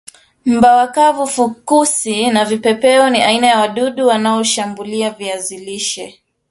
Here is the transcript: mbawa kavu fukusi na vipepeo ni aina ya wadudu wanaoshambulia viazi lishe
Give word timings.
mbawa 0.45 0.87
kavu 0.87 1.27
fukusi 1.27 2.29
na 2.29 2.45
vipepeo 2.45 3.09
ni 3.09 3.21
aina 3.21 3.47
ya 3.47 3.59
wadudu 3.59 4.07
wanaoshambulia 4.07 5.09
viazi 5.11 5.57
lishe 5.57 6.21